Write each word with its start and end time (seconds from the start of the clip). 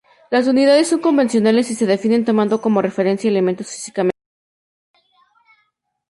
Las 0.31 0.47
unidades 0.47 0.87
son 0.87 0.99
convencionales 0.99 1.69
y 1.69 1.75
se 1.75 1.85
definen 1.85 2.25
tomando 2.25 2.59
como 2.59 2.81
referencia 2.81 3.29
elementos 3.29 3.67
físicamente 3.67 4.17
constantes. 4.17 5.07